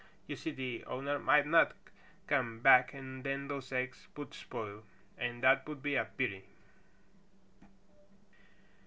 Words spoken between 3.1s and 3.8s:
then those